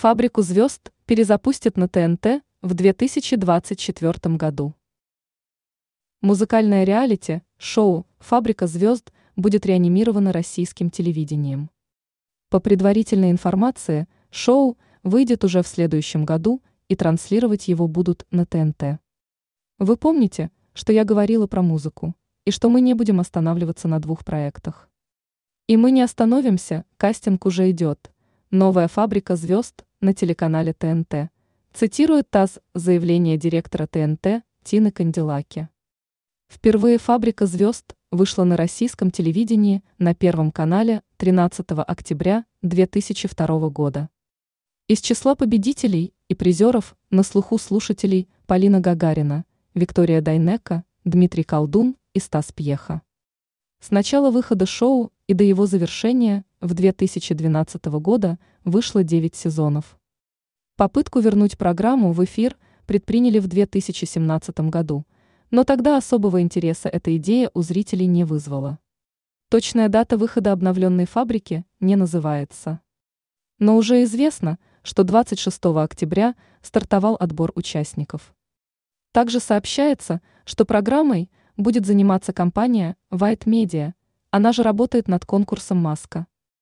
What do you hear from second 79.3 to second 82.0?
сообщается, что программой будет